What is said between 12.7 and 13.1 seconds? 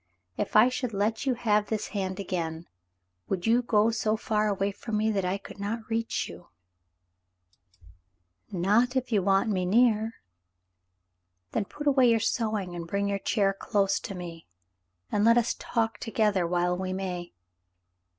and bring